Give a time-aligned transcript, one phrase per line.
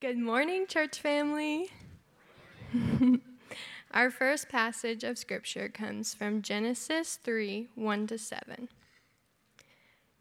[0.00, 1.72] Good morning, church family.
[3.90, 8.68] Our first passage of scripture comes from Genesis 3 1 to 7.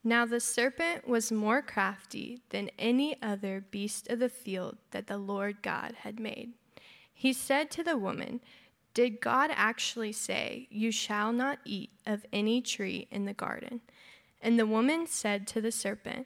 [0.04, 5.20] Now the serpent was more crafty than any other beast of the field that the
[5.20, 6.54] Lord God had made.
[7.14, 8.41] He said to the woman,
[8.96, 13.82] Did God actually say, You shall not eat of any tree in the garden?
[14.41, 16.25] And the woman said to the serpent,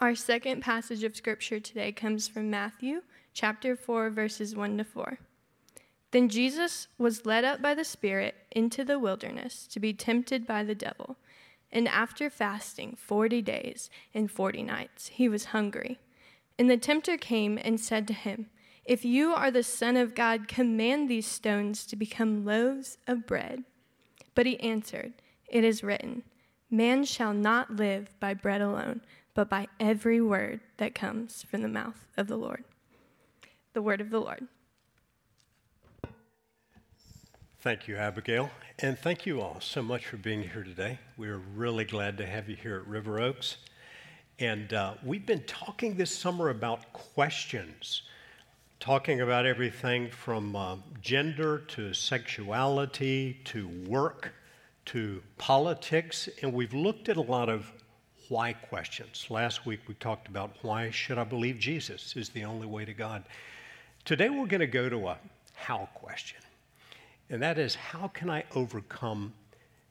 [0.00, 5.18] Our second passage of scripture today comes from Matthew chapter 4, verses 1 to 4.
[6.10, 10.64] Then Jesus was led up by the Spirit into the wilderness to be tempted by
[10.64, 11.16] the devil.
[11.70, 16.00] And after fasting 40 days and 40 nights, he was hungry.
[16.58, 18.46] And the tempter came and said to him,
[18.84, 23.62] If you are the Son of God, command these stones to become loaves of bread.
[24.34, 25.12] But he answered,
[25.46, 26.24] It is written,
[26.68, 29.00] Man shall not live by bread alone,
[29.34, 32.64] but by every word that comes from the mouth of the Lord.
[33.72, 34.46] The word of the Lord.
[37.58, 38.50] Thank you, Abigail.
[38.78, 40.98] And thank you all so much for being here today.
[41.16, 43.56] We're really glad to have you here at River Oaks.
[44.38, 48.02] And uh, we've been talking this summer about questions,
[48.80, 54.34] talking about everything from uh, gender to sexuality to work
[54.86, 56.28] to politics.
[56.42, 57.72] And we've looked at a lot of
[58.28, 59.26] why questions.
[59.30, 62.94] Last week we talked about why should I believe Jesus is the only way to
[62.94, 63.24] God.
[64.04, 65.18] Today we're going to go to a
[65.54, 66.40] how question.
[67.30, 69.32] And that is how can I overcome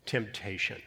[0.06, 0.82] temptation?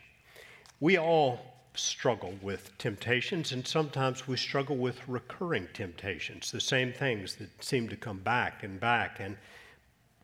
[0.80, 1.40] We all
[1.74, 7.88] struggle with temptations, and sometimes we struggle with recurring temptations, the same things that seem
[7.88, 9.36] to come back and back and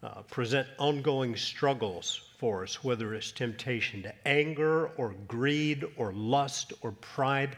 [0.03, 6.73] uh, present ongoing struggles for us, whether it's temptation to anger or greed or lust
[6.83, 7.57] or pride.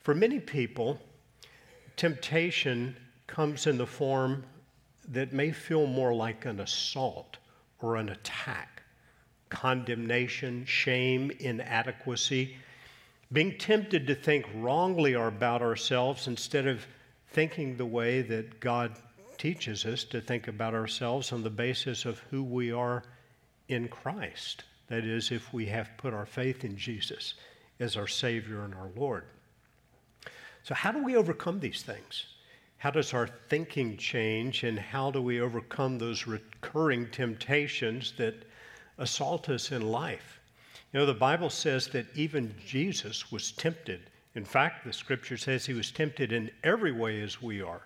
[0.00, 1.00] For many people,
[1.96, 2.96] temptation
[3.26, 4.44] comes in the form
[5.08, 7.38] that may feel more like an assault
[7.80, 8.82] or an attack,
[9.48, 12.56] condemnation, shame, inadequacy,
[13.32, 16.86] being tempted to think wrongly about ourselves instead of
[17.32, 18.96] thinking the way that God
[19.40, 23.02] teaches us to think about ourselves on the basis of who we are
[23.68, 24.64] in Christ.
[24.88, 27.32] That is, if we have put our faith in Jesus
[27.78, 29.24] as our Savior and our Lord.
[30.62, 32.26] So, how do we overcome these things?
[32.76, 38.44] How does our thinking change, and how do we overcome those recurring temptations that
[38.98, 40.38] assault us in life?
[40.92, 44.10] You know, the Bible says that even Jesus was tempted.
[44.34, 47.82] In fact, the scripture says he was tempted in every way as we are,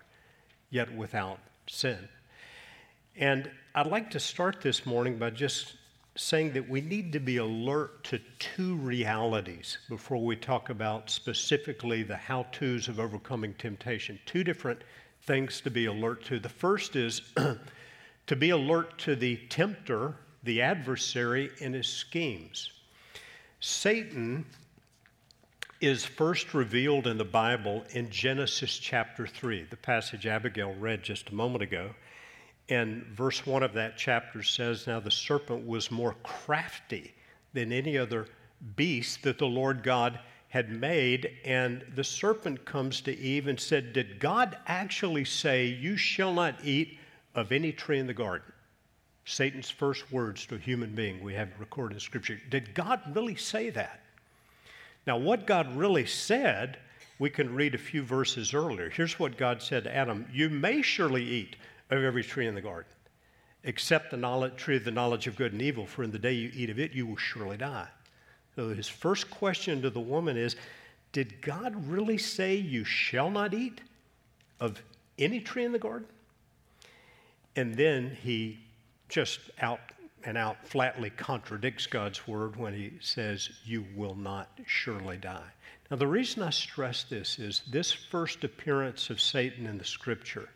[0.74, 2.08] yet without sin.
[3.16, 5.76] And I'd like to start this morning by just
[6.16, 12.02] saying that we need to be alert to two realities before we talk about specifically
[12.02, 14.18] the how to's of overcoming temptation.
[14.26, 14.82] Two different
[15.22, 16.40] things to be alert to.
[16.40, 17.22] The first is
[18.26, 22.72] to be alert to the tempter, the adversary, and his schemes.
[23.60, 24.44] Satan
[25.84, 31.28] is first revealed in the Bible in Genesis chapter 3, the passage Abigail read just
[31.28, 31.90] a moment ago.
[32.70, 37.14] And verse 1 of that chapter says, Now the serpent was more crafty
[37.52, 38.28] than any other
[38.76, 41.30] beast that the Lord God had made.
[41.44, 46.64] And the serpent comes to Eve and said, Did God actually say, You shall not
[46.64, 46.98] eat
[47.34, 48.50] of any tree in the garden?
[49.26, 52.40] Satan's first words to a human being we have recorded in Scripture.
[52.48, 54.00] Did God really say that?
[55.06, 56.78] Now, what God really said,
[57.18, 58.90] we can read a few verses earlier.
[58.90, 61.56] Here's what God said to Adam You may surely eat
[61.90, 62.90] of every tree in the garden,
[63.62, 66.32] except the knowledge, tree of the knowledge of good and evil, for in the day
[66.32, 67.88] you eat of it, you will surely die.
[68.56, 70.56] So his first question to the woman is
[71.12, 73.80] Did God really say you shall not eat
[74.60, 74.82] of
[75.18, 76.08] any tree in the garden?
[77.56, 78.58] And then he
[79.08, 79.80] just out
[80.26, 85.50] and out flatly contradicts God's word when he says, You will not surely die.
[85.90, 90.48] Now, the reason I stress this is this first appearance of Satan in the scripture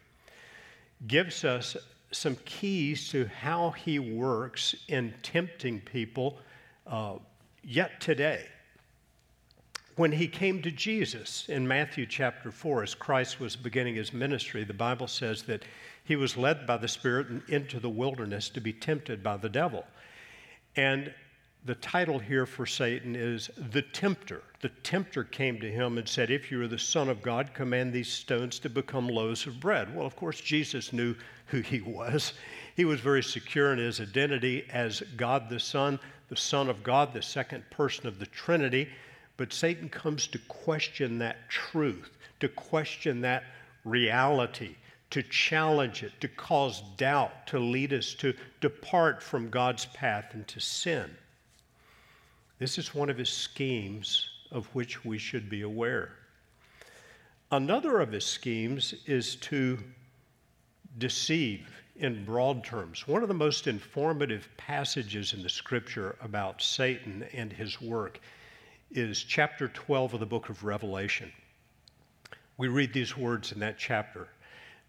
[1.07, 1.77] gives us
[2.11, 6.39] some keys to how he works in tempting people
[6.87, 7.15] uh,
[7.63, 8.47] yet today.
[9.99, 14.63] When he came to Jesus in Matthew chapter 4, as Christ was beginning his ministry,
[14.63, 15.65] the Bible says that
[16.05, 19.85] he was led by the Spirit into the wilderness to be tempted by the devil.
[20.77, 21.13] And
[21.65, 24.45] the title here for Satan is the tempter.
[24.61, 27.93] The tempter came to him and said, If you are the Son of God, command
[27.93, 29.93] these stones to become loaves of bread.
[29.93, 31.17] Well, of course, Jesus knew
[31.47, 32.35] who he was.
[32.77, 35.99] He was very secure in his identity as God the Son,
[36.29, 38.89] the Son of God, the second person of the Trinity.
[39.39, 43.45] But Satan comes to question that truth, to question that
[43.85, 44.75] reality,
[45.11, 50.47] to challenge it, to cause doubt, to lead us to depart from God's path and
[50.49, 51.09] to sin.
[52.59, 56.17] This is one of his schemes of which we should be aware.
[57.53, 59.79] Another of his schemes is to
[60.99, 63.07] deceive in broad terms.
[63.07, 68.21] One of the most informative passages in the scripture about Satan and his work
[68.91, 71.33] is chapter 12 of the book of Revelation.
[72.57, 74.29] We read these words in that chapter.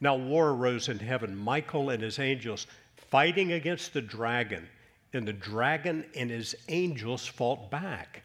[0.02, 4.68] Now war arose in heaven, Michael and his angels fighting against the dragon
[5.14, 8.24] and the dragon and his angels fought back.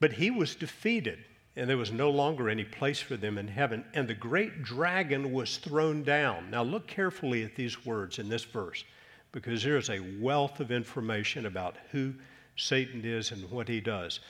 [0.00, 1.18] But he was defeated,
[1.56, 3.84] and there was no longer any place for them in heaven.
[3.94, 6.50] And the great dragon was thrown down.
[6.50, 8.84] Now, look carefully at these words in this verse,
[9.32, 12.14] because there's a wealth of information about who
[12.56, 14.20] Satan is and what he does.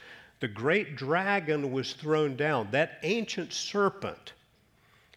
[0.41, 4.35] The great dragon was thrown down, that ancient serpent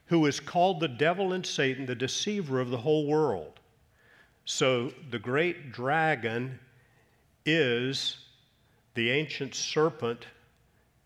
[0.06, 3.60] who is called the devil and Satan, the deceiver of the whole world.
[4.46, 6.60] So the great dragon
[7.46, 8.18] is
[8.96, 10.26] the ancient serpent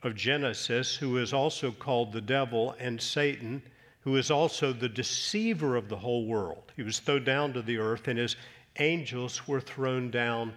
[0.04, 3.62] of Genesis, who is also called the devil and Satan,
[4.01, 6.71] who is also the deceiver of the whole world.
[6.75, 8.36] He was thrown down to the earth, and his
[8.80, 10.54] angels were thrown down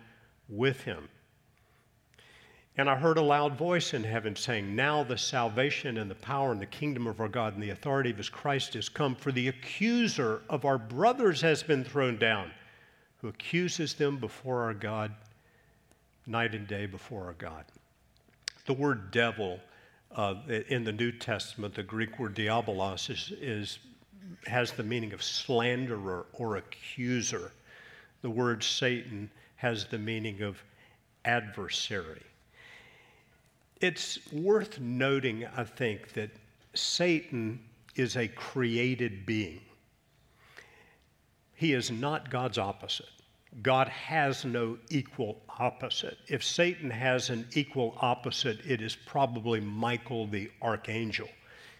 [0.48, 1.08] with him.
[2.78, 6.52] And I heard a loud voice in heaven saying, Now the salvation and the power
[6.52, 9.32] and the kingdom of our God and the authority of his Christ has come, for
[9.32, 12.50] the accuser of our brothers has been thrown down
[13.20, 15.12] who accuses them before our God
[16.26, 17.64] night and day before our God.
[18.66, 19.58] The word devil
[20.14, 20.34] uh,
[20.68, 23.78] in the New Testament, the Greek word diabolos, is, is,
[24.46, 27.52] has the meaning of slanderer or accuser.
[28.22, 30.62] The word Satan has the meaning of
[31.24, 32.22] adversary.
[33.80, 36.30] It's worth noting, I think, that
[36.74, 37.60] Satan
[37.94, 39.60] is a created being.
[41.54, 43.08] He is not God's opposite.
[43.62, 46.18] God has no equal opposite.
[46.28, 51.28] If Satan has an equal opposite, it is probably Michael the archangel.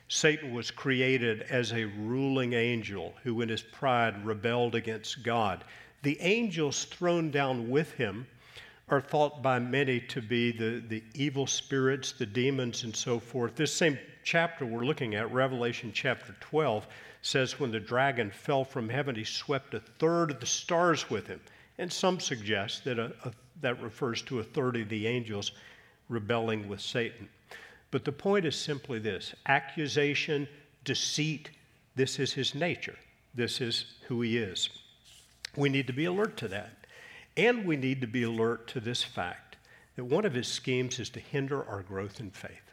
[0.09, 5.65] Satan was created as a ruling angel who, in his pride, rebelled against God.
[6.03, 8.27] The angels thrown down with him
[8.89, 13.57] are thought by many to be the, the evil spirits, the demons, and so forth.
[13.57, 16.87] This same chapter we're looking at, Revelation chapter 12,
[17.23, 21.27] says when the dragon fell from heaven, he swept a third of the stars with
[21.27, 21.41] him.
[21.79, 25.51] And some suggest that a, a, that refers to a third of the angels
[26.09, 27.29] rebelling with Satan.
[27.91, 30.47] But the point is simply this accusation,
[30.85, 31.51] deceit,
[31.97, 32.97] this is his nature.
[33.35, 34.71] This is who he is.
[35.57, 36.86] We need to be alert to that.
[37.37, 39.57] And we need to be alert to this fact
[39.97, 42.73] that one of his schemes is to hinder our growth in faith.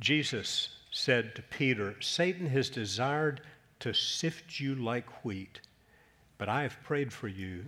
[0.00, 3.42] Jesus said to Peter, Satan has desired
[3.80, 5.60] to sift you like wheat,
[6.38, 7.64] but I have prayed for you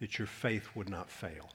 [0.00, 1.50] that your faith would not fail.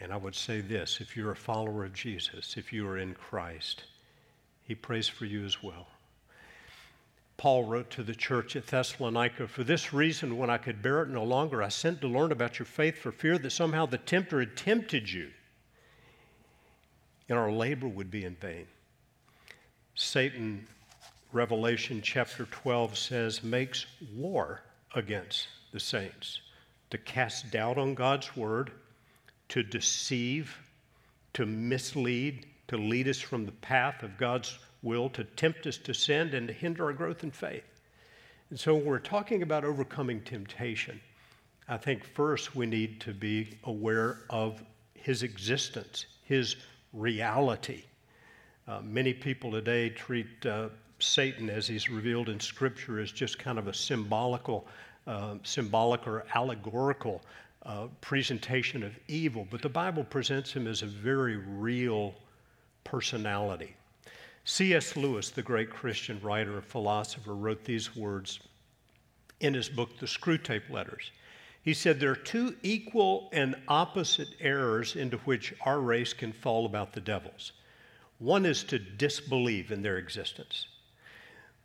[0.00, 3.14] And I would say this if you're a follower of Jesus, if you are in
[3.14, 3.84] Christ,
[4.62, 5.88] he prays for you as well.
[7.38, 11.08] Paul wrote to the church at Thessalonica, For this reason, when I could bear it
[11.08, 14.40] no longer, I sent to learn about your faith for fear that somehow the tempter
[14.40, 15.30] had tempted you
[17.28, 18.66] and our labor would be in vain.
[19.94, 20.66] Satan,
[21.32, 24.62] Revelation chapter 12 says, makes war
[24.94, 26.40] against the saints
[26.90, 28.72] to cast doubt on God's word,
[29.50, 30.56] to deceive,
[31.34, 35.94] to mislead, to lead us from the path of God's will, to tempt us to
[35.94, 37.64] sin, and to hinder our growth in faith.
[38.50, 41.00] And so, when we're talking about overcoming temptation,
[41.68, 44.62] I think first we need to be aware of
[44.94, 46.56] his existence, his
[46.92, 47.84] reality.
[48.66, 50.68] Uh, many people today treat uh,
[50.98, 54.66] Satan, as he's revealed in Scripture, as just kind of a symbolical,
[55.06, 57.22] uh, symbolic or allegorical
[57.64, 62.14] uh, presentation of evil, but the Bible presents him as a very real
[62.84, 63.74] personality.
[64.48, 64.96] C.S.
[64.96, 68.40] Lewis, the great Christian writer and philosopher, wrote these words
[69.40, 71.10] in his book, The Screwtape Letters.
[71.62, 76.64] He said, There are two equal and opposite errors into which our race can fall
[76.64, 77.52] about the devils.
[78.20, 80.66] One is to disbelieve in their existence,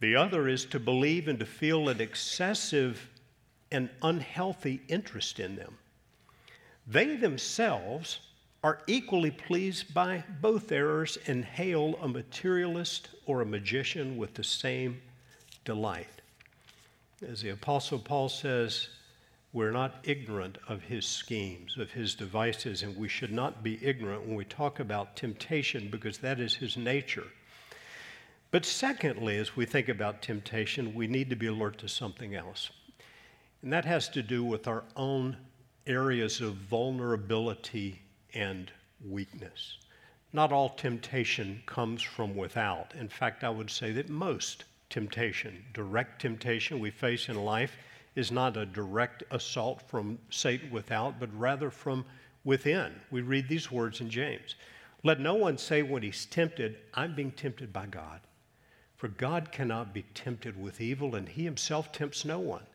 [0.02, 3.10] the other is to believe and to feel an excessive
[3.72, 5.78] and unhealthy interest in them.
[6.86, 8.20] They themselves
[8.64, 14.44] are equally pleased by both errors and hail a materialist or a magician with the
[14.44, 15.02] same
[15.66, 16.08] delight.
[17.28, 18.88] As the Apostle Paul says,
[19.52, 24.26] we're not ignorant of his schemes, of his devices, and we should not be ignorant
[24.26, 27.28] when we talk about temptation because that is his nature.
[28.50, 32.72] But secondly, as we think about temptation, we need to be alert to something else.
[33.62, 35.38] And that has to do with our own
[35.86, 38.03] areas of vulnerability
[38.34, 38.72] and
[39.06, 39.78] weakness.
[40.32, 42.94] Not all temptation comes from without.
[42.96, 47.78] In fact, I would say that most temptation, direct temptation we face in life,
[48.16, 52.06] is not a direct assault from Satan without, but rather from
[52.44, 52.94] within.
[53.12, 54.56] We read these words in James
[55.04, 58.22] Let no one say when he's tempted, I'm being tempted by God.
[58.96, 62.66] For God cannot be tempted with evil, and he himself tempts no one.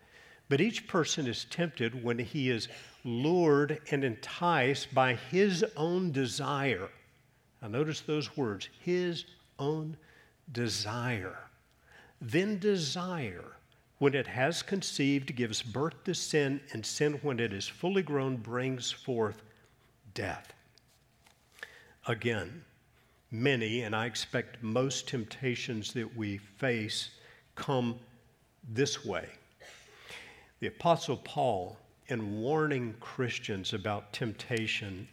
[0.48, 2.68] But each person is tempted when he is
[3.04, 6.88] lured and enticed by his own desire.
[7.60, 9.24] Now, notice those words his
[9.58, 9.96] own
[10.52, 11.38] desire.
[12.20, 13.56] Then desire,
[13.98, 18.36] when it has conceived, gives birth to sin, and sin, when it is fully grown,
[18.36, 19.42] brings forth
[20.14, 20.52] death.
[22.06, 22.64] Again,
[23.30, 27.10] many, and I expect most temptations that we face
[27.54, 27.98] come
[28.68, 29.28] this way.
[30.60, 35.06] The Apostle Paul in warning Christians about temptation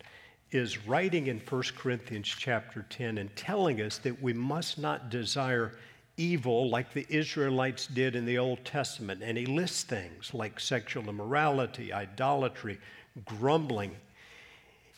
[0.49, 5.77] is writing in 1 Corinthians chapter 10 and telling us that we must not desire
[6.17, 9.21] evil like the Israelites did in the Old Testament.
[9.21, 12.79] And he lists things like sexual immorality, idolatry,
[13.25, 13.95] grumbling.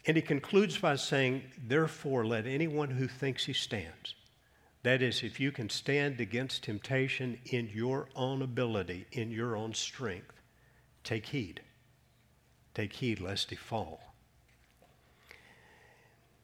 [0.05, 4.15] And he concludes by saying, Therefore, let anyone who thinks he stands,
[4.83, 9.73] that is, if you can stand against temptation in your own ability, in your own
[9.73, 10.36] strength,
[11.07, 11.61] take heed.
[12.73, 14.01] Take heed lest he fall.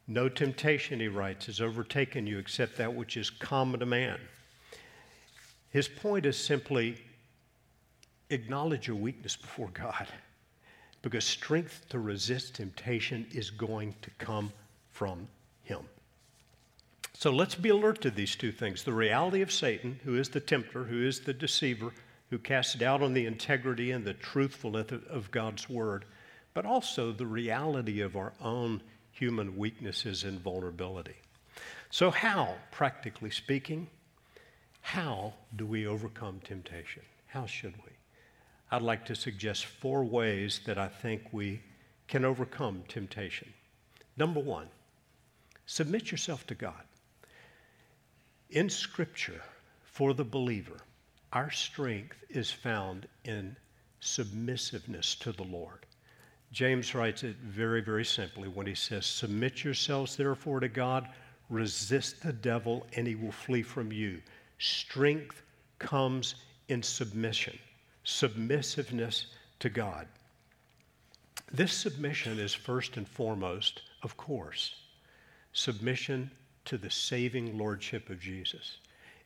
[0.07, 4.19] No temptation, he writes, has overtaken you except that which is common to man.
[5.69, 6.97] His point is simply
[8.29, 10.07] acknowledge your weakness before God
[11.01, 14.51] because strength to resist temptation is going to come
[14.91, 15.27] from
[15.63, 15.81] Him.
[17.13, 20.39] So let's be alert to these two things the reality of Satan, who is the
[20.39, 21.91] tempter, who is the deceiver,
[22.33, 26.03] who casts doubt on the integrity and the truthfulness of God's word,
[26.55, 31.13] but also the reality of our own human weaknesses and vulnerability.
[31.91, 33.87] So, how, practically speaking,
[34.81, 37.03] how do we overcome temptation?
[37.27, 37.91] How should we?
[38.71, 41.61] I'd like to suggest four ways that I think we
[42.07, 43.53] can overcome temptation.
[44.17, 44.69] Number one,
[45.67, 46.83] submit yourself to God.
[48.49, 49.43] In Scripture,
[49.83, 50.79] for the believer,
[51.33, 53.55] our strength is found in
[53.99, 55.85] submissiveness to the Lord.
[56.51, 61.09] James writes it very, very simply when he says, Submit yourselves therefore to God,
[61.49, 64.21] resist the devil, and he will flee from you.
[64.59, 65.41] Strength
[65.79, 66.35] comes
[66.67, 67.57] in submission,
[68.03, 69.25] submissiveness
[69.59, 70.07] to God.
[71.51, 74.75] This submission is first and foremost, of course,
[75.53, 76.29] submission
[76.65, 78.77] to the saving lordship of Jesus.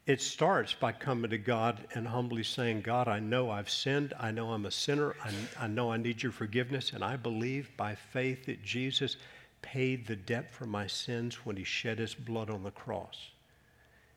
[0.08, 4.14] It starts by coming to God and humbly saying, God, I know I've sinned.
[4.18, 5.18] I know I'm a sinner.
[5.22, 5.34] I,
[5.66, 6.94] I, know I need your forgiveness.
[6.94, 9.18] And I believe by faith that Jesus
[9.62, 13.32] paid the debt for my sins when he shed his blood on the cross.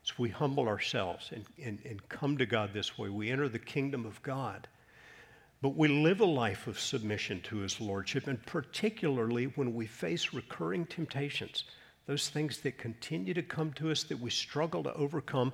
[0.03, 3.09] So we humble ourselves and, and, and come to God this way.
[3.09, 4.69] We enter the kingdom of God.
[5.61, 10.33] But we live a life of submission to his lordship, and particularly when we face
[10.33, 11.65] recurring temptations
[12.11, 15.53] those things that continue to come to us that we struggle to overcome,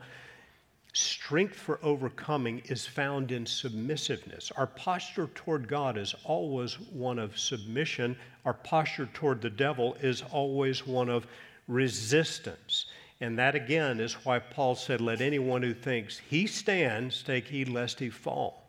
[0.94, 4.52] strength for overcoming is found in submissiveness.
[4.56, 10.24] Our posture toward God is always one of submission, our posture toward the devil is
[10.32, 11.28] always one of
[11.68, 12.86] resistance.
[13.20, 17.68] And that again is why Paul said, Let anyone who thinks he stands take heed
[17.68, 18.64] lest he fall.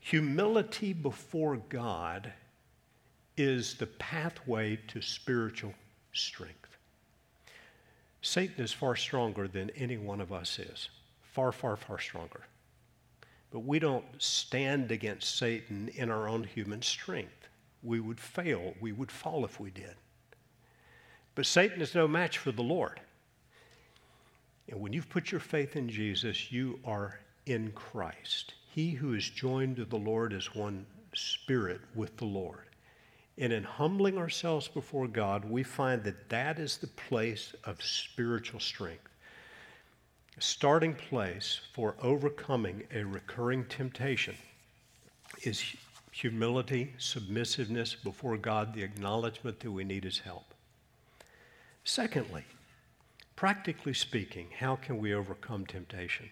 [0.00, 2.32] Humility before God
[3.36, 5.74] is the pathway to spiritual
[6.12, 6.67] strength.
[8.28, 10.90] Satan is far stronger than any one of us is.
[11.22, 12.42] Far, far, far stronger.
[13.50, 17.48] But we don't stand against Satan in our own human strength.
[17.82, 19.94] We would fail, we would fall if we did.
[21.34, 23.00] But Satan is no match for the Lord.
[24.68, 28.52] And when you've put your faith in Jesus, you are in Christ.
[28.74, 32.67] He who is joined to the Lord is one spirit with the Lord.
[33.38, 38.58] And in humbling ourselves before God, we find that that is the place of spiritual
[38.58, 39.08] strength.
[40.36, 44.34] A starting place for overcoming a recurring temptation
[45.42, 45.76] is
[46.10, 50.54] humility, submissiveness before God, the acknowledgement that we need His help.
[51.84, 52.44] Secondly,
[53.36, 56.28] practically speaking, how can we overcome temptation?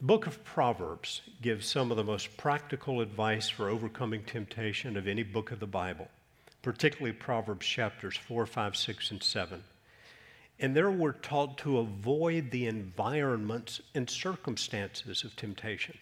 [0.00, 5.06] The book of Proverbs gives some of the most practical advice for overcoming temptation of
[5.06, 6.08] any book of the Bible,
[6.62, 9.64] particularly Proverbs chapters 4, 5, 6, and 7.
[10.58, 15.96] And there we're taught to avoid the environments and circumstances of temptation.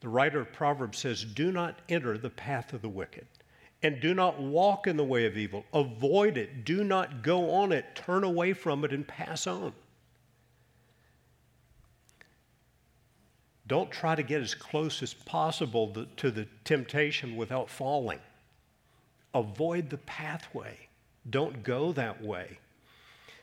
[0.00, 3.26] The writer of Proverbs says, Do not enter the path of the wicked,
[3.82, 5.64] and do not walk in the way of evil.
[5.72, 6.64] Avoid it.
[6.64, 7.96] Do not go on it.
[7.96, 9.72] Turn away from it and pass on.
[13.72, 18.18] Don't try to get as close as possible to the temptation without falling.
[19.32, 20.76] Avoid the pathway.
[21.30, 22.58] Don't go that way.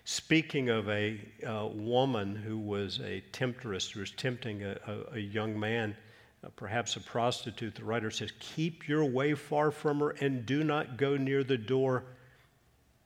[0.06, 5.20] Speaking of a uh, woman who was a temptress, who was tempting a, a, a
[5.20, 5.98] young man,
[6.44, 10.64] uh, perhaps a prostitute, the writer says, Keep your way far from her and do
[10.64, 12.04] not go near the door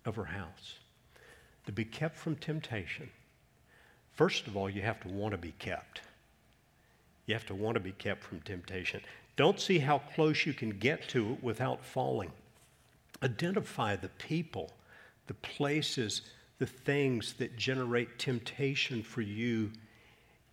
[0.03, 0.79] of her house.
[1.67, 3.09] To be kept from temptation,
[4.11, 6.01] first of all, you have to want to be kept.
[7.25, 9.01] You have to want to be kept from temptation.
[9.35, 12.31] Don't see how close you can get to it without falling.
[13.23, 14.71] Identify the people,
[15.27, 16.21] the places,
[16.59, 19.71] the things that generate temptation for you,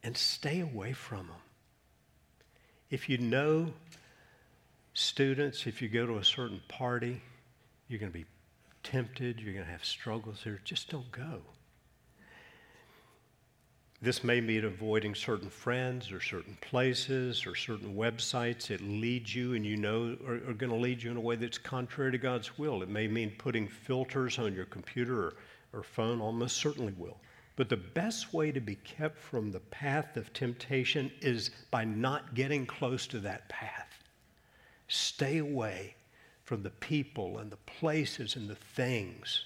[0.02, 1.36] and stay away from them.
[2.90, 3.72] If you know
[4.94, 7.20] students, if you go to a certain party,
[7.88, 8.26] you're going to be
[8.82, 11.42] tempted, you're going to have struggles there, just don't go.
[14.02, 19.52] This may mean avoiding certain friends or certain places or certain websites that lead you
[19.52, 22.16] and you know are, are going to lead you in a way that's contrary to
[22.18, 22.82] God's will.
[22.82, 25.34] It may mean putting filters on your computer or,
[25.74, 27.18] or phone, almost certainly will.
[27.56, 32.34] But the best way to be kept from the path of temptation is by not
[32.34, 34.02] getting close to that path.
[34.88, 35.94] Stay away
[36.42, 39.44] from the people and the places and the things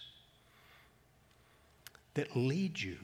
[2.14, 2.99] that lead you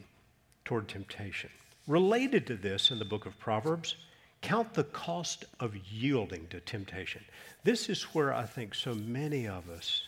[0.70, 1.50] toward temptation.
[1.88, 3.96] Related to this in the book of Proverbs,
[4.40, 7.24] count the cost of yielding to temptation.
[7.64, 10.02] This is where I think so many of us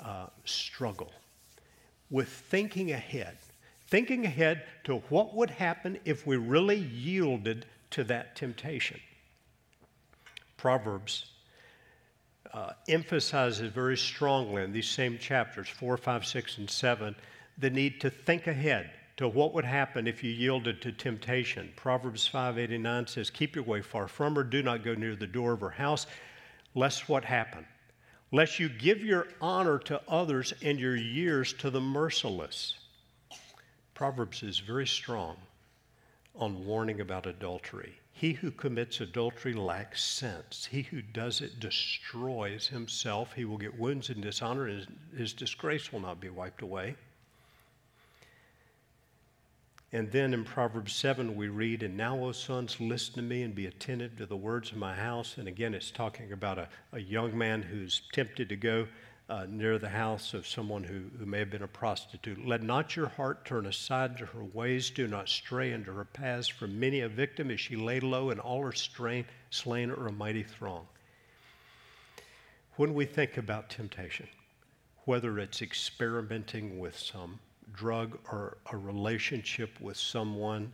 [0.00, 1.12] uh, struggle
[2.10, 3.36] with thinking ahead,
[3.86, 8.98] thinking ahead to what would happen if we really yielded to that temptation.
[10.56, 11.26] Proverbs
[12.52, 17.14] uh, emphasizes very strongly in these same chapters, 4, 5, 6, and 7,
[17.56, 21.72] the need to think ahead to what would happen if you yielded to temptation.
[21.76, 25.52] Proverbs 5:89 says, "Keep your way far from her, do not go near the door
[25.52, 26.06] of her house,
[26.74, 27.66] lest what happen?
[28.30, 32.78] Lest you give your honor to others and your years to the merciless."
[33.94, 35.36] Proverbs is very strong
[36.34, 38.00] on warning about adultery.
[38.12, 40.66] He who commits adultery lacks sense.
[40.66, 43.34] He who does it destroys himself.
[43.34, 46.96] He will get wounds and dishonor, and his disgrace will not be wiped away.
[49.94, 53.54] And then in Proverbs 7, we read, And now, O sons, listen to me and
[53.54, 55.36] be attentive to the words of my house.
[55.36, 58.86] And again, it's talking about a, a young man who's tempted to go
[59.28, 62.42] uh, near the house of someone who, who may have been a prostitute.
[62.46, 64.88] Let not your heart turn aside to her ways.
[64.88, 66.48] Do not stray into her paths.
[66.48, 70.12] For many a victim is she laid low, and all her strain, slain are a
[70.12, 70.86] mighty throng.
[72.76, 74.28] When we think about temptation,
[75.04, 77.38] whether it's experimenting with some
[77.72, 80.72] drug or a relationship with someone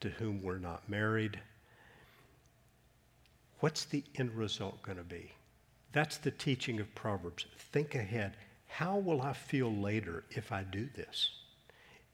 [0.00, 1.40] to whom we're not married,
[3.60, 5.32] what's the end result going to be?
[5.92, 7.46] That's the teaching of Proverbs.
[7.72, 8.36] Think ahead.
[8.66, 11.30] How will I feel later if I do this?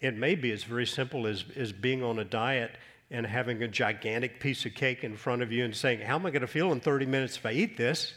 [0.00, 2.72] It may be as very simple as, as being on a diet
[3.10, 6.26] and having a gigantic piece of cake in front of you and saying, How am
[6.26, 8.14] I going to feel in 30 minutes if I eat this?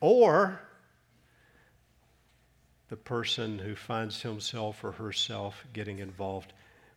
[0.00, 0.60] Or
[2.90, 6.52] the person who finds himself or herself getting involved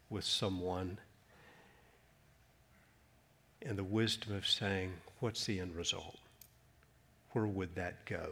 [0.09, 0.97] with someone
[3.61, 6.17] and the wisdom of saying, What's the end result?
[7.31, 8.31] Where would that go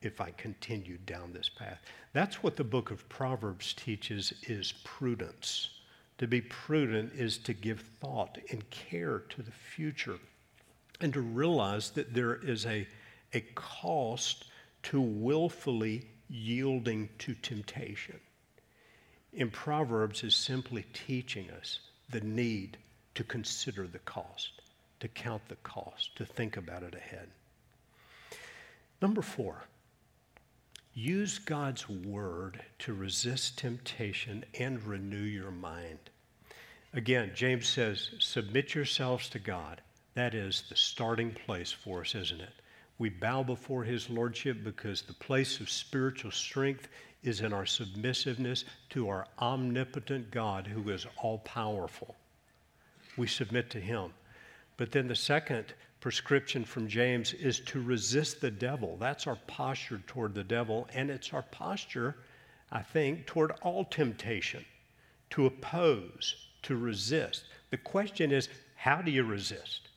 [0.00, 1.80] if I continued down this path?
[2.12, 5.68] That's what the book of Proverbs teaches is prudence
[6.18, 10.18] To be prudent is to give thought and care to the future
[11.00, 12.86] and to realize that there is a,
[13.34, 14.44] a cost
[14.84, 18.20] to willfully yielding to temptation.
[19.32, 22.78] In Proverbs is simply teaching us the need
[23.14, 24.62] to consider the cost,
[25.00, 27.28] to count the cost, to think about it ahead.
[29.02, 29.64] Number four,
[30.94, 35.98] use God's word to resist temptation and renew your mind.
[36.92, 39.80] Again, James says, submit yourselves to God.
[40.14, 42.52] That is the starting place for us, isn't it?
[43.00, 46.88] We bow before his lordship because the place of spiritual strength
[47.22, 52.14] is in our submissiveness to our omnipotent God who is all powerful.
[53.16, 54.12] We submit to him.
[54.76, 58.98] But then the second prescription from James is to resist the devil.
[59.00, 62.16] That's our posture toward the devil, and it's our posture,
[62.70, 64.62] I think, toward all temptation
[65.30, 67.44] to oppose, to resist.
[67.70, 69.88] The question is, how do you resist?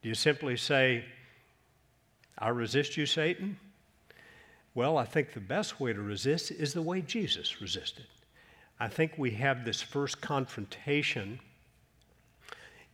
[0.00, 1.04] Do you simply say,
[2.38, 3.58] I resist you, Satan?
[4.74, 8.06] Well, I think the best way to resist is the way Jesus resisted.
[8.78, 11.40] I think we have this first confrontation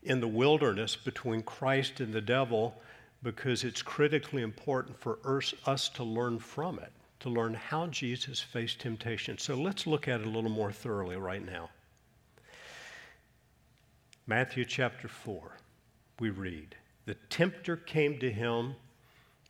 [0.03, 2.75] in the wilderness between Christ and the devil
[3.22, 8.81] because it's critically important for us to learn from it, to learn how Jesus faced
[8.81, 9.38] temptation.
[9.38, 11.70] So let's look at it a little more thoroughly right now.
[14.27, 15.57] Matthew chapter 4,
[16.18, 18.75] we read, The tempter came to him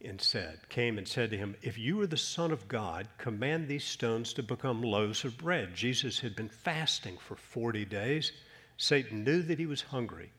[0.05, 3.69] and said, came and said to him, If you are the Son of God, command
[3.69, 5.75] these stones to become loaves of bread.
[5.75, 8.33] Jesus had been fasting for 40 days.
[8.77, 10.31] Satan knew that he was hungry.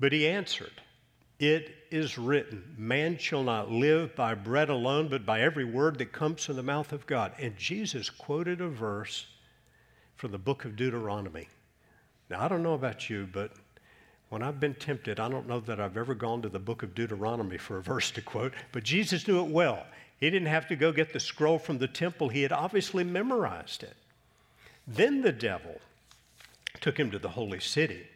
[0.00, 0.82] But he answered,
[1.38, 6.12] It is written, Man shall not live by bread alone, but by every word that
[6.12, 7.32] comes from the mouth of God.
[7.38, 9.26] And Jesus quoted a verse
[10.16, 11.48] from the book of Deuteronomy.
[12.28, 13.52] Now, I don't know about you, but
[14.32, 16.94] when I've been tempted, I don't know that I've ever gone to the book of
[16.94, 19.84] Deuteronomy for a verse to quote, but Jesus knew it well.
[20.18, 23.82] He didn't have to go get the scroll from the temple, he had obviously memorized
[23.82, 23.94] it.
[24.86, 25.82] Then the devil
[26.80, 28.06] took him to the holy city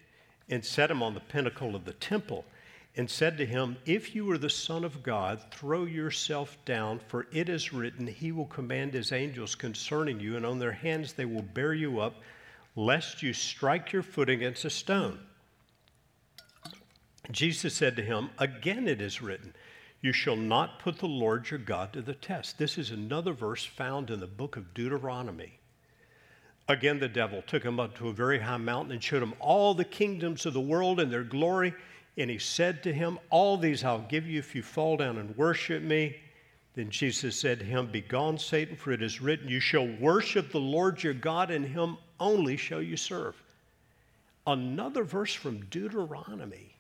[0.48, 2.46] and set him on the pinnacle of the temple
[2.96, 7.26] and said to him, If you are the Son of God, throw yourself down, for
[7.31, 11.26] it is written, He will command His angels concerning you, and on their hands they
[11.26, 12.22] will bear you up,
[12.74, 15.18] lest you strike your foot against a stone.
[17.31, 19.55] Jesus said to him, Again it is written,
[20.01, 22.59] You shall not put the Lord your God to the test.
[22.59, 25.59] This is another verse found in the book of Deuteronomy.
[26.69, 29.73] Again, the devil took him up to a very high mountain and showed him all
[29.73, 31.73] the kingdoms of the world and their glory.
[32.19, 35.37] And he said to him, All these I'll give you if you fall down and
[35.37, 36.17] worship me.
[36.75, 40.61] Then Jesus said to him, Begone, Satan, for it is written, You shall worship the
[40.61, 43.41] Lord your God, and him only shall you serve.
[44.47, 46.76] Another verse from Deuteronomy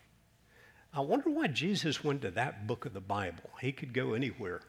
[0.96, 3.50] I wonder why Jesus went to that book of the Bible.
[3.60, 4.62] He could go anywhere.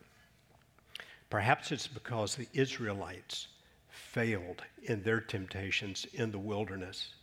[1.30, 3.48] Perhaps it's because the Israelites
[3.90, 7.14] failed in their temptations in the wilderness,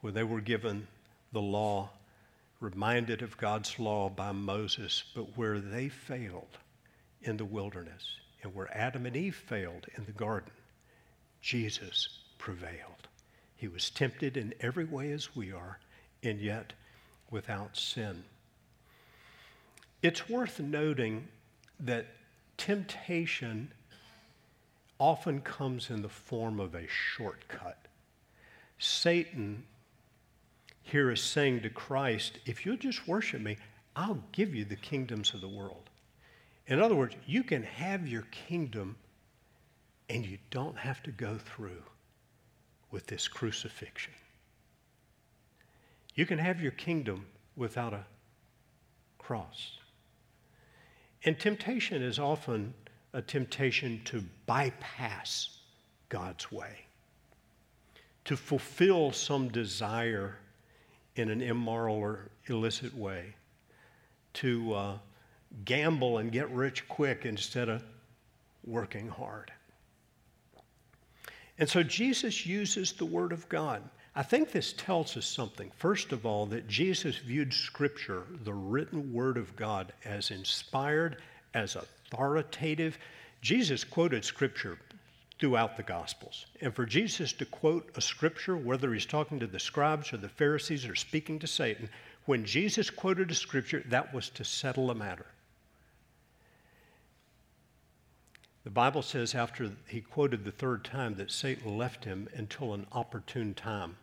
[0.00, 0.86] where they were given
[1.32, 1.90] the law,
[2.60, 6.58] reminded of God's law by Moses, but where they failed
[7.22, 10.52] in the wilderness, and where Adam and Eve failed in the garden,
[11.40, 13.08] Jesus prevailed.
[13.56, 15.80] He was tempted in every way as we are,
[16.22, 16.74] and yet
[17.30, 18.24] without sin.
[20.02, 21.28] It's worth noting
[21.80, 22.06] that
[22.56, 23.72] temptation
[24.98, 27.78] often comes in the form of a shortcut.
[28.78, 29.64] Satan
[30.82, 33.56] here is saying to Christ, if you'll just worship me,
[33.96, 35.90] I'll give you the kingdoms of the world.
[36.66, 38.96] In other words, you can have your kingdom
[40.08, 41.82] and you don't have to go through
[42.90, 44.12] with this crucifixion.
[46.14, 48.04] You can have your kingdom without a
[49.18, 49.78] cross.
[51.24, 52.74] And temptation is often
[53.12, 55.58] a temptation to bypass
[56.08, 56.80] God's way,
[58.24, 60.36] to fulfill some desire
[61.16, 63.34] in an immoral or illicit way,
[64.34, 64.98] to uh,
[65.64, 67.82] gamble and get rich quick instead of
[68.64, 69.52] working hard.
[71.58, 73.82] And so Jesus uses the Word of God.
[74.16, 75.72] I think this tells us something.
[75.76, 81.16] First of all, that Jesus viewed Scripture, the written Word of God, as inspired,
[81.52, 82.96] as authoritative.
[83.42, 84.78] Jesus quoted Scripture
[85.40, 86.46] throughout the Gospels.
[86.60, 90.28] And for Jesus to quote a Scripture, whether he's talking to the scribes or the
[90.28, 91.88] Pharisees or speaking to Satan,
[92.26, 95.26] when Jesus quoted a Scripture, that was to settle a matter.
[98.62, 102.86] The Bible says after he quoted the third time that Satan left him until an
[102.92, 103.96] opportune time.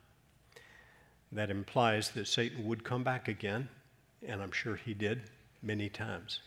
[1.31, 3.69] That implies that Satan would come back again,
[4.25, 5.23] and I'm sure he did
[5.61, 6.41] many times.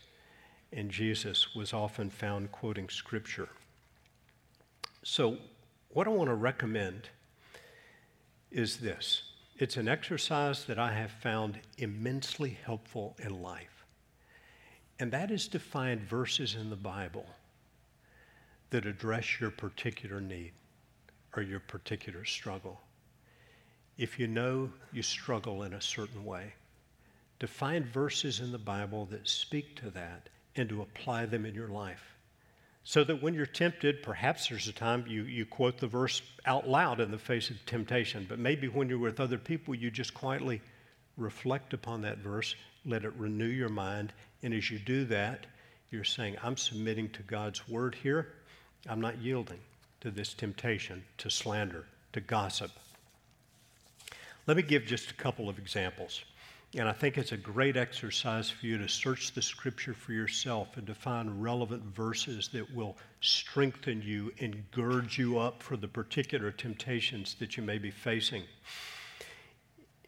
[0.71, 3.49] And Jesus was often found quoting Scripture.
[5.03, 5.37] So,
[5.89, 7.09] what I want to recommend
[8.51, 9.23] is this
[9.57, 13.85] it's an exercise that I have found immensely helpful in life.
[14.99, 17.25] And that is to find verses in the Bible
[18.69, 20.51] that address your particular need
[21.35, 22.81] or your particular struggle.
[23.97, 26.53] If you know you struggle in a certain way,
[27.39, 31.53] to find verses in the Bible that speak to that and to apply them in
[31.53, 32.15] your life.
[32.83, 36.69] So that when you're tempted, perhaps there's a time you, you quote the verse out
[36.69, 40.13] loud in the face of temptation, but maybe when you're with other people, you just
[40.13, 40.61] quietly
[41.17, 42.55] reflect upon that verse,
[42.85, 45.45] let it renew your mind, and as you do that,
[45.89, 48.33] you're saying, I'm submitting to God's word here.
[48.87, 49.59] I'm not yielding
[50.01, 52.71] to this temptation, to slander, to gossip.
[54.47, 56.23] Let me give just a couple of examples.
[56.77, 60.77] And I think it's a great exercise for you to search the scripture for yourself
[60.77, 65.87] and to find relevant verses that will strengthen you and gird you up for the
[65.87, 68.43] particular temptations that you may be facing.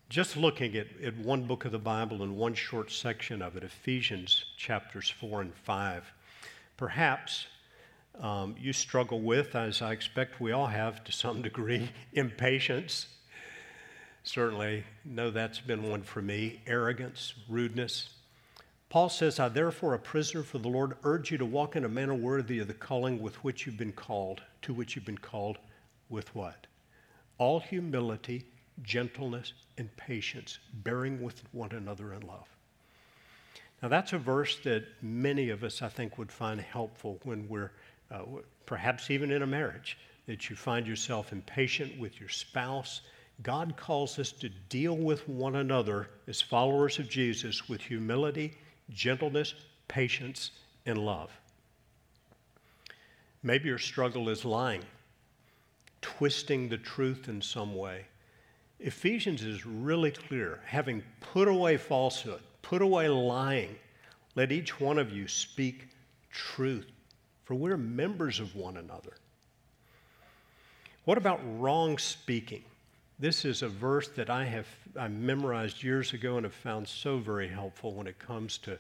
[0.09, 3.63] Just looking at, at one book of the Bible and one short section of it,
[3.63, 6.13] Ephesians chapters 4 and 5,
[6.75, 7.47] perhaps
[8.19, 13.07] um, you struggle with, as I expect we all have to some degree, impatience
[14.27, 18.09] Certainly, know that's been one for me arrogance, rudeness.
[18.89, 21.89] Paul says, I therefore, a prisoner for the Lord, urge you to walk in a
[21.89, 25.59] manner worthy of the calling with which you've been called, to which you've been called,
[26.09, 26.67] with what?
[27.37, 28.43] All humility,
[28.83, 32.49] gentleness, and patience, bearing with one another in love.
[33.81, 37.71] Now, that's a verse that many of us, I think, would find helpful when we're
[38.11, 38.23] uh,
[38.65, 42.99] perhaps even in a marriage, that you find yourself impatient with your spouse
[43.43, 48.57] God calls us to deal with one another as followers of Jesus with humility,
[48.89, 49.53] gentleness,
[49.87, 50.51] patience,
[50.85, 51.31] and love.
[53.43, 54.83] Maybe your struggle is lying,
[56.01, 58.05] twisting the truth in some way.
[58.79, 60.59] Ephesians is really clear.
[60.65, 63.75] Having put away falsehood, put away lying,
[64.35, 65.87] let each one of you speak
[66.31, 66.87] truth,
[67.45, 69.13] for we're members of one another.
[71.05, 72.63] What about wrong speaking?
[73.19, 77.17] This is a verse that I have I memorized years ago and have found so
[77.17, 78.77] very helpful when it comes to,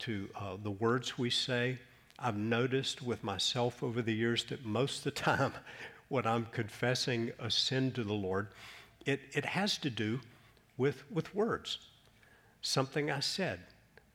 [0.00, 1.76] to uh, the words we say.
[2.16, 5.52] I've noticed with myself over the years that most of the time
[6.08, 8.46] when I'm confessing a sin to the Lord,
[9.06, 10.20] it, it has to do
[10.76, 11.78] with, with words.
[12.62, 13.58] Something I said,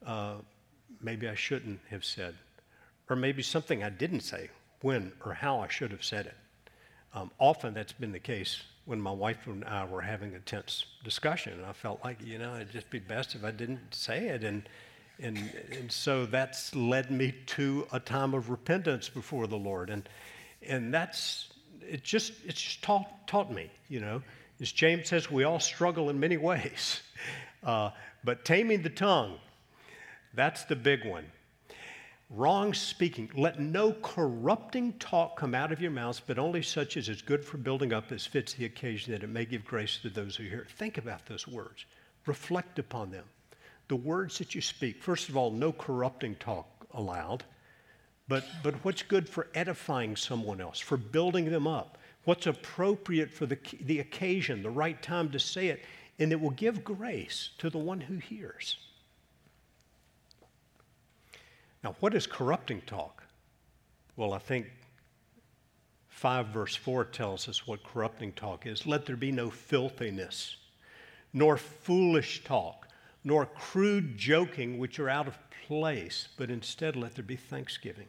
[0.06, 0.36] uh,
[1.02, 2.36] maybe I shouldn't have said,
[3.10, 6.38] or maybe something I didn't say, when or how I should have said it.
[7.14, 10.86] Um, often that's been the case when my wife and I were having a tense
[11.04, 11.54] discussion.
[11.54, 14.44] And I felt like, you know, it'd just be best if I didn't say it.
[14.44, 14.68] And,
[15.20, 15.38] and,
[15.72, 19.90] and so that's led me to a time of repentance before the Lord.
[19.90, 20.08] And,
[20.68, 21.50] and that's,
[21.82, 24.22] it just, it's just taught, taught me, you know.
[24.62, 27.02] As James says, we all struggle in many ways.
[27.64, 27.90] Uh,
[28.24, 29.36] but taming the tongue,
[30.34, 31.26] that's the big one
[32.30, 33.30] wrong speaking.
[33.36, 37.44] Let no corrupting talk come out of your mouths, but only such as is good
[37.44, 40.44] for building up as fits the occasion, that it may give grace to those who
[40.44, 40.68] hear.
[40.78, 41.86] Think about those words,
[42.26, 43.26] reflect upon them.
[43.88, 47.44] The words that you speak, first of all, no corrupting talk allowed,
[48.28, 53.46] but, but what's good for edifying someone else, for building them up, what's appropriate for
[53.46, 55.84] the, the occasion, the right time to say it,
[56.18, 58.78] and it will give grace to the one who hears.
[61.86, 63.22] Now, what is corrupting talk?
[64.16, 64.72] Well, I think
[66.08, 68.88] 5 verse 4 tells us what corrupting talk is.
[68.88, 70.56] Let there be no filthiness,
[71.32, 72.88] nor foolish talk,
[73.24, 78.08] nor crude joking, which are out of place, but instead let there be thanksgiving.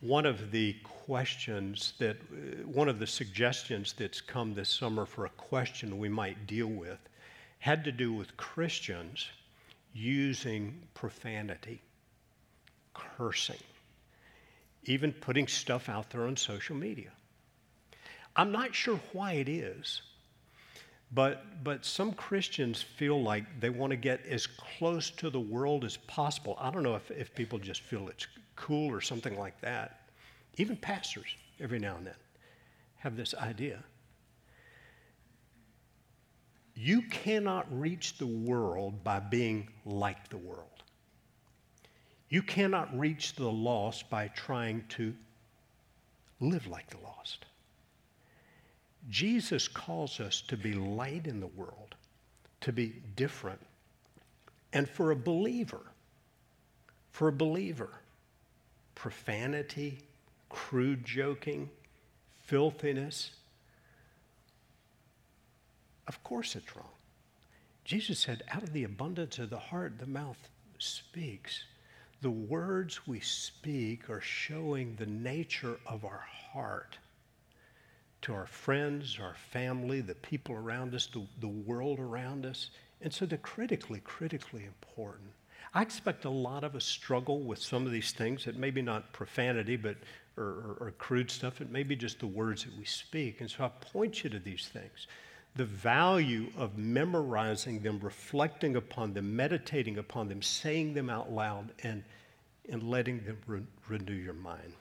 [0.00, 5.26] One of the questions that, uh, one of the suggestions that's come this summer for
[5.26, 6.98] a question we might deal with
[7.60, 9.28] had to do with Christians
[9.94, 11.82] using profanity
[13.16, 13.60] cursing,
[14.84, 17.10] even putting stuff out there on social media.
[18.34, 20.02] I'm not sure why it is,
[21.12, 25.84] but, but some Christians feel like they want to get as close to the world
[25.84, 26.56] as possible.
[26.60, 30.10] I don't know if, if people just feel it's cool or something like that.
[30.56, 32.14] Even pastors, every now and then,
[32.96, 33.82] have this idea.
[36.74, 40.75] You cannot reach the world by being like the world.
[42.28, 45.14] You cannot reach the lost by trying to
[46.40, 47.46] live like the lost.
[49.08, 51.94] Jesus calls us to be light in the world,
[52.62, 53.60] to be different.
[54.72, 55.80] And for a believer,
[57.12, 57.90] for a believer,
[58.94, 60.00] profanity,
[60.48, 61.70] crude joking,
[62.44, 63.30] filthiness,
[66.08, 66.90] of course it's wrong.
[67.84, 71.62] Jesus said, out of the abundance of the heart, the mouth speaks.
[72.22, 76.98] The words we speak are showing the nature of our heart
[78.22, 82.70] to our friends, our family, the people around us, the, the world around us.
[83.02, 85.30] And so they're critically, critically important.
[85.74, 89.12] I expect a lot of us struggle with some of these things that maybe not
[89.12, 89.96] profanity, but
[90.38, 91.60] or, or, or crude stuff.
[91.60, 93.40] It may be just the words that we speak.
[93.40, 95.06] And so I point you to these things.
[95.56, 101.72] The value of memorizing them, reflecting upon them, meditating upon them, saying them out loud,
[101.82, 102.04] and,
[102.68, 104.74] and letting them re- renew your mind.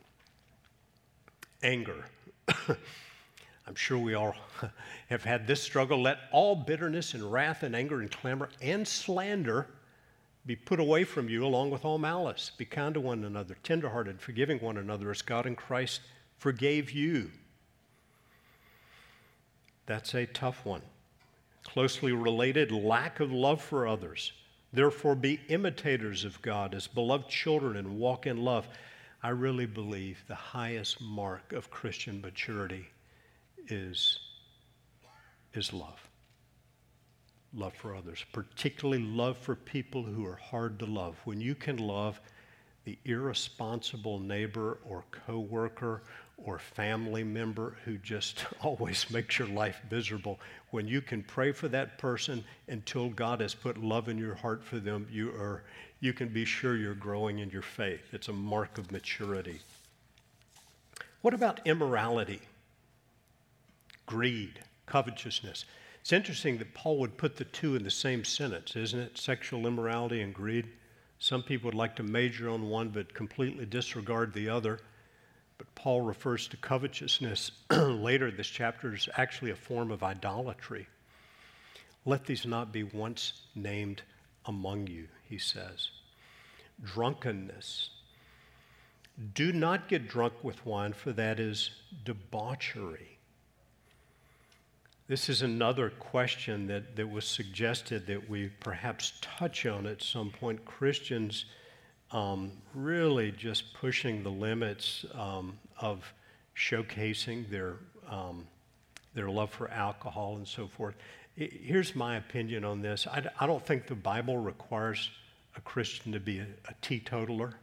[1.63, 2.05] Anger.
[3.67, 4.35] I'm sure we all
[5.09, 6.01] have had this struggle.
[6.01, 9.67] Let all bitterness and wrath and anger and clamor and slander
[10.45, 12.51] be put away from you along with all malice.
[12.55, 16.01] Be kind to one another, tenderhearted, forgiving one another as God in Christ
[16.37, 17.31] forgave you.
[19.85, 20.81] That's a tough one.
[21.63, 24.31] Closely related, lack of love for others.
[24.73, 28.67] Therefore, be imitators of God as beloved children and walk in love.
[29.23, 32.87] I really believe the highest mark of Christian maturity
[33.67, 34.19] is,
[35.53, 35.99] is love.
[37.53, 41.15] Love for others, particularly love for people who are hard to love.
[41.23, 42.19] When you can love
[42.83, 46.03] the irresponsible neighbor or coworker
[46.37, 50.39] or family member who just always makes your life miserable,
[50.71, 54.63] when you can pray for that person until God has put love in your heart
[54.63, 55.63] for them, you are
[56.01, 58.13] you can be sure you're growing in your faith.
[58.13, 59.59] It's a mark of maturity.
[61.21, 62.41] What about immorality?
[64.05, 65.65] greed, covetousness.
[66.01, 69.17] It's interesting that Paul would put the two in the same sentence, isn't it?
[69.17, 70.67] Sexual immorality and greed.
[71.17, 74.79] Some people would like to major on one but completely disregard the other.
[75.57, 80.87] But Paul refers to covetousness later this chapter is actually a form of idolatry.
[82.05, 84.01] Let these not be once named
[84.45, 85.89] among you, he says.
[86.83, 87.89] Drunkenness.
[89.33, 91.71] Do not get drunk with wine, for that is
[92.03, 93.15] debauchery
[95.07, 100.31] this is another question that, that was suggested that we perhaps touch on at some
[100.31, 100.65] point.
[100.65, 101.45] Christians
[102.11, 106.13] um, really just pushing the limits um, of
[106.55, 107.75] showcasing their,
[108.09, 108.47] um,
[109.13, 110.95] their love for alcohol and so forth.
[111.35, 115.09] Here's my opinion on this I, I, don't think the Bible requires
[115.57, 117.55] a Christian to be a, a teetotaler.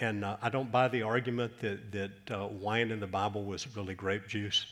[0.00, 3.76] And uh, I don't buy the argument that, that uh, wine in the Bible was
[3.76, 4.66] really grape juice.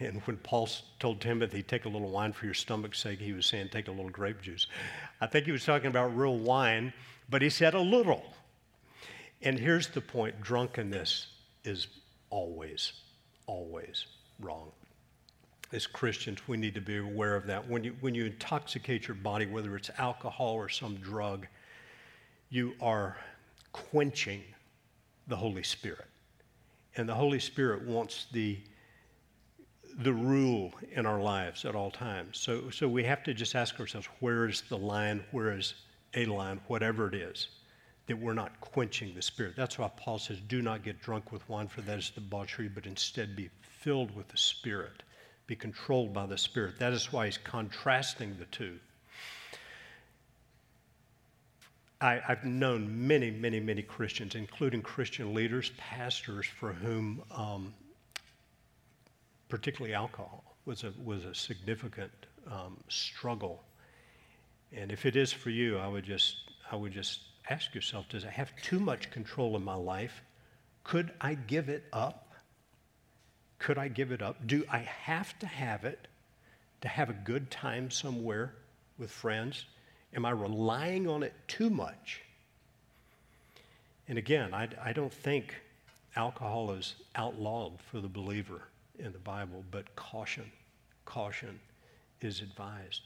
[0.00, 3.46] And when Paul told Timothy, take a little wine for your stomach's sake, he was
[3.46, 4.66] saying, take a little grape juice.
[5.20, 6.92] I think he was talking about real wine,
[7.32, 8.22] but he said a little.
[9.40, 11.28] And here's the point drunkenness
[11.64, 11.88] is
[12.28, 12.92] always,
[13.46, 14.04] always
[14.38, 14.70] wrong.
[15.72, 17.66] As Christians, we need to be aware of that.
[17.66, 21.46] When you, when you intoxicate your body, whether it's alcohol or some drug,
[22.50, 23.16] you are
[23.72, 24.42] quenching
[25.26, 26.08] the Holy Spirit.
[26.96, 28.58] And the Holy Spirit wants the
[29.98, 32.38] the rule in our lives at all times.
[32.38, 35.74] So, so we have to just ask ourselves where is the line, where is
[36.14, 37.48] a line, whatever it is,
[38.06, 39.54] that we're not quenching the Spirit.
[39.56, 42.86] That's why Paul says, do not get drunk with wine, for that is debauchery, but
[42.86, 45.02] instead be filled with the Spirit,
[45.46, 46.78] be controlled by the Spirit.
[46.78, 48.78] That is why he's contrasting the two.
[52.00, 57.72] I, have known many, many, many Christians, including Christian leaders, pastors, for whom um,
[59.48, 62.10] particularly alcohol, was a, was a significant
[62.50, 63.62] um, struggle.
[64.74, 66.36] And if it is for you, I would just,
[66.70, 70.22] I would just ask yourself, does I have too much control in my life?
[70.84, 72.34] Could I give it up?
[73.58, 74.46] Could I give it up?
[74.46, 76.08] Do I have to have it
[76.80, 78.54] to have a good time somewhere
[78.98, 79.66] with friends?
[80.14, 82.22] Am I relying on it too much?
[84.08, 85.54] And again, I, I don't think
[86.16, 88.62] alcohol is outlawed for the believer
[88.98, 90.50] in the Bible, but caution,
[91.04, 91.60] caution
[92.20, 93.02] is advised.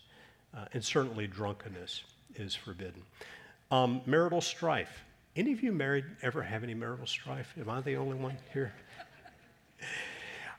[0.55, 2.03] Uh, and certainly drunkenness
[2.35, 3.03] is forbidden.
[3.71, 5.05] Um, marital strife.
[5.35, 7.55] Any of you married ever have any marital strife?
[7.61, 8.73] Am I the only one here?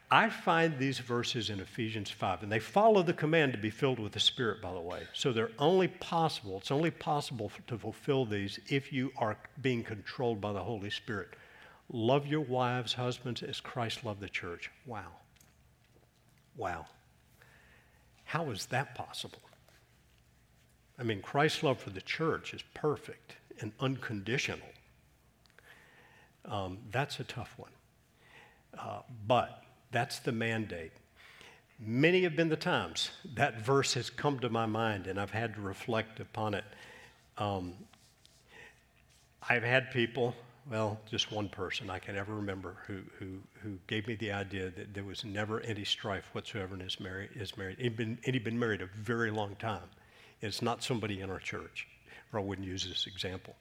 [0.10, 4.00] I find these verses in Ephesians 5, and they follow the command to be filled
[4.00, 5.02] with the Spirit, by the way.
[5.12, 10.40] So they're only possible, it's only possible to fulfill these if you are being controlled
[10.40, 11.30] by the Holy Spirit.
[11.92, 14.72] Love your wives, husbands, as Christ loved the church.
[14.86, 15.12] Wow.
[16.56, 16.86] Wow.
[18.24, 19.40] How is that possible?
[21.00, 24.68] I mean, Christ's love for the church is perfect and unconditional.
[26.46, 27.72] Um, that's a tough one.
[28.78, 30.92] Uh, but that's the mandate.
[31.80, 35.56] Many have been the times that verse has come to my mind and I've had
[35.56, 36.64] to reflect upon it.
[37.38, 37.74] Um,
[39.48, 40.36] I've had people,
[40.70, 44.72] well, just one person I can ever remember who, who, who gave me the idea
[44.72, 47.78] that there was never any strife whatsoever in his marriage.
[47.80, 49.90] He'd been, he'd been married a very long time.
[50.42, 51.88] It's not somebody in our church,
[52.32, 53.56] or I wouldn't use this example.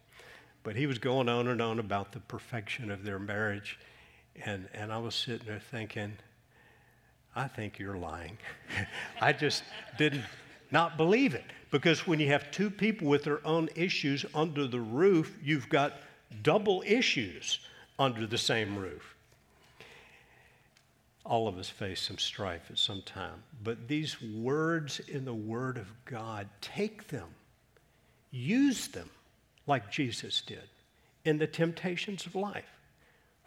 [0.62, 3.78] But he was going on and on about the perfection of their marriage
[4.44, 6.12] and, and I was sitting there thinking,
[7.34, 8.38] I think you're lying.
[9.20, 9.62] I just
[9.98, 10.24] didn't
[10.70, 11.44] not believe it.
[11.70, 15.94] Because when you have two people with their own issues under the roof, you've got
[16.42, 17.60] double issues
[17.98, 19.15] under the same roof.
[21.26, 23.42] All of us face some strife at some time.
[23.62, 27.28] But these words in the Word of God, take them,
[28.30, 29.10] use them
[29.66, 30.68] like Jesus did
[31.24, 32.76] in the temptations of life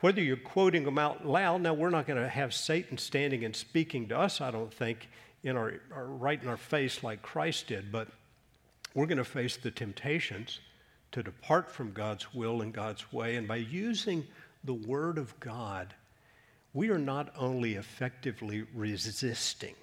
[0.02, 3.56] whether you're quoting them out loud, now we're not going to have Satan standing and
[3.56, 5.10] speaking to us, I don't think,
[5.44, 8.08] in our, right in our face like Christ did, but
[8.94, 10.60] we're going to face the temptations
[11.12, 13.36] to depart from God's will and God's way.
[13.36, 14.26] And by using
[14.64, 15.94] the Word of God,
[16.74, 19.76] we are not only effectively resisting,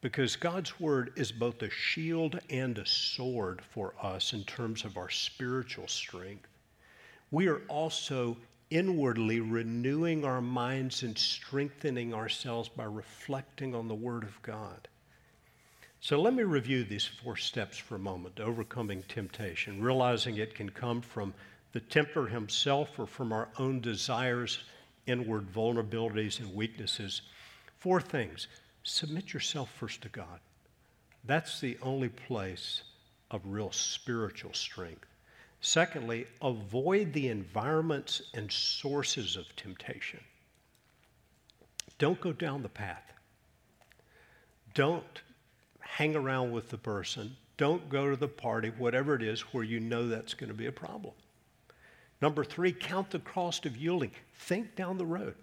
[0.00, 4.96] because God's Word is both a shield and a sword for us in terms of
[4.96, 6.48] our spiritual strength.
[7.30, 8.36] We are also
[8.70, 14.88] inwardly renewing our minds and strengthening ourselves by reflecting on the Word of God.
[16.00, 20.70] So let me review these four steps for a moment overcoming temptation, realizing it can
[20.70, 21.34] come from
[21.72, 24.60] the tempter himself or from our own desires,
[25.08, 27.22] inward vulnerabilities, and weaknesses.
[27.78, 28.46] Four things
[28.82, 30.40] submit yourself first to God.
[31.24, 32.82] That's the only place
[33.30, 35.06] of real spiritual strength.
[35.60, 40.20] Secondly, avoid the environments and sources of temptation.
[41.98, 43.12] Don't go down the path.
[44.74, 45.22] Don't
[45.80, 47.36] hang around with the person.
[47.56, 50.66] Don't go to the party, whatever it is, where you know that's going to be
[50.66, 51.12] a problem.
[52.20, 54.10] Number three, count the cost of yielding.
[54.34, 55.34] Think down the road.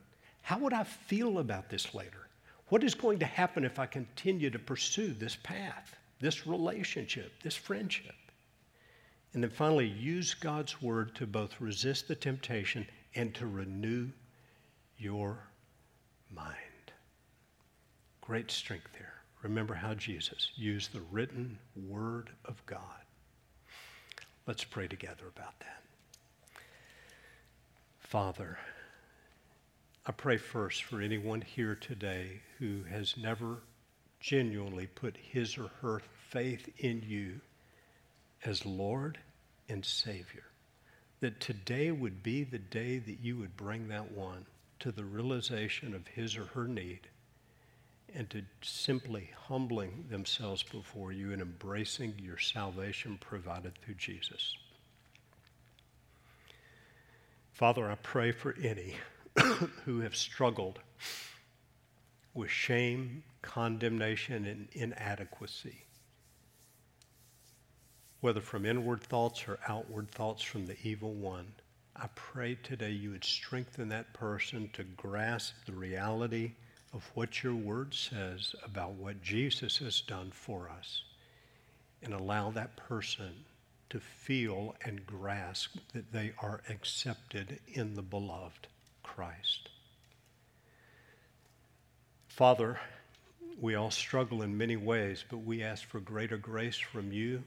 [0.41, 2.27] How would I feel about this later?
[2.69, 7.55] What is going to happen if I continue to pursue this path, this relationship, this
[7.55, 8.15] friendship?
[9.33, 14.07] And then finally, use God's word to both resist the temptation and to renew
[14.97, 15.37] your
[16.33, 16.55] mind.
[18.21, 19.13] Great strength there.
[19.43, 22.79] Remember how Jesus used the written word of God.
[24.47, 25.84] Let's pray together about that.
[28.05, 28.59] Father,
[30.05, 33.57] I pray first for anyone here today who has never
[34.19, 37.41] genuinely put his or her faith in you
[38.43, 39.17] as Lord
[39.67, 40.43] and Savior.
[41.19, 44.45] That today would be the day that you would bring that one
[44.81, 47.07] to the realization of his or her need
[48.13, 54.55] and to simply humbling themselves before you and embracing your salvation provided through Jesus.
[57.55, 58.95] Father, I pray for any
[59.85, 60.79] who have struggled
[62.33, 65.85] with shame, condemnation, and inadequacy
[68.25, 71.45] whether from inward thoughts or outward thoughts from the evil one.
[71.95, 76.53] I pray today you would strengthen that person to grasp the reality
[76.91, 81.03] of what your word says about what Jesus has done for us
[82.01, 83.45] and allow that person
[83.95, 88.67] to feel and grasp that they are accepted in the beloved
[89.03, 89.69] Christ.
[92.27, 92.77] Father,
[93.61, 97.41] we all struggle in many ways, but we ask for greater grace from you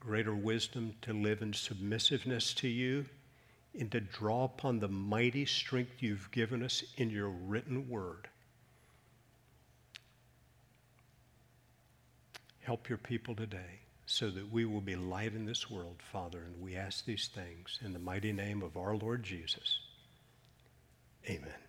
[0.00, 3.06] greater wisdom to live in submissiveness to you
[3.80, 8.28] and to draw upon the mighty strength you've given us in your written word.
[12.60, 16.38] Help your people today so that we will be light in this world, Father.
[16.38, 19.78] And we ask these things in the mighty name of our Lord Jesus.
[21.28, 21.63] Amen.